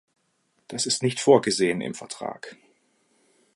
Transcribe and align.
Das 0.67 0.87
ist 0.87 1.03
nicht 1.03 1.19
vorgesehen 1.19 1.79
im 1.79 1.93
Vertrag. 1.93 2.57